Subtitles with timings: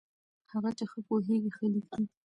[0.51, 2.03] هغه چې ښه پوهېږي، ښه لیکي.